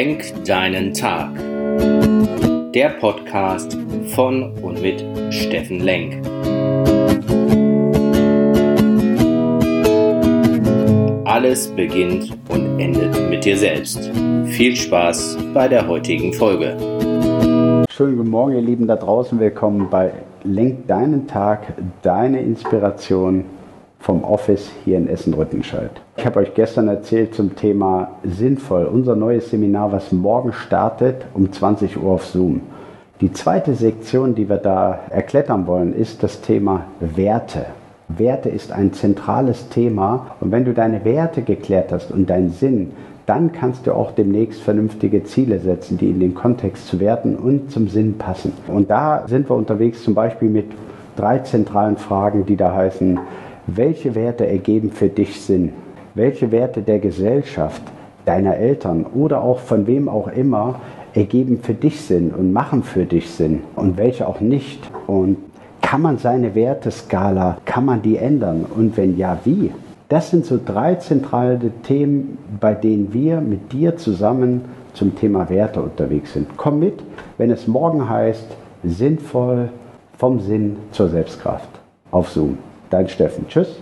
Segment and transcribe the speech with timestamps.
[0.00, 1.28] Lenk deinen Tag.
[2.72, 3.76] Der Podcast
[4.14, 6.26] von und mit Steffen Lenk.
[11.26, 14.10] Alles beginnt und endet mit dir selbst.
[14.46, 16.78] Viel Spaß bei der heutigen Folge.
[17.90, 19.38] Schönen guten Morgen, ihr Lieben da draußen.
[19.38, 20.12] Willkommen bei
[20.44, 23.44] Lenk deinen Tag, deine Inspiration
[24.00, 25.90] vom Office hier in Essen-Rüttenscheid.
[26.16, 31.52] Ich habe euch gestern erzählt zum Thema Sinnvoll, unser neues Seminar, was morgen startet um
[31.52, 32.62] 20 Uhr auf Zoom.
[33.20, 37.66] Die zweite Sektion, die wir da erklettern wollen, ist das Thema Werte.
[38.08, 42.92] Werte ist ein zentrales Thema und wenn du deine Werte geklärt hast und deinen Sinn,
[43.26, 47.70] dann kannst du auch demnächst vernünftige Ziele setzen, die in den Kontext zu Werten und
[47.70, 48.52] zum Sinn passen.
[48.66, 50.72] Und da sind wir unterwegs zum Beispiel mit
[51.16, 53.20] drei zentralen Fragen, die da heißen,
[53.76, 55.72] welche Werte ergeben für dich Sinn?
[56.14, 57.82] Welche Werte der Gesellschaft,
[58.24, 60.80] deiner Eltern oder auch von wem auch immer
[61.14, 64.90] ergeben für dich Sinn und machen für dich Sinn und welche auch nicht?
[65.06, 65.36] Und
[65.82, 68.66] kann man seine Werteskala, kann man die ändern?
[68.76, 69.72] Und wenn ja, wie?
[70.08, 75.80] Das sind so drei zentrale Themen, bei denen wir mit dir zusammen zum Thema Werte
[75.80, 76.48] unterwegs sind.
[76.56, 77.02] Komm mit,
[77.38, 78.46] wenn es morgen heißt,
[78.82, 79.68] sinnvoll
[80.18, 81.68] vom Sinn zur Selbstkraft.
[82.10, 82.58] Auf Zoom.
[82.90, 83.46] Dein Steffen.
[83.48, 83.80] Tschüss.